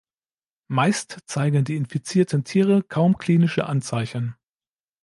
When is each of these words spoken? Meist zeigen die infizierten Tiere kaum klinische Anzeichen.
Meist 0.67 1.19
zeigen 1.27 1.63
die 1.63 1.75
infizierten 1.75 2.43
Tiere 2.43 2.81
kaum 2.81 3.19
klinische 3.19 3.67
Anzeichen. 3.67 4.35